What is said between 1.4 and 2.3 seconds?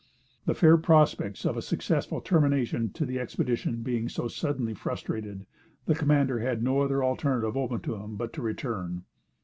of a successful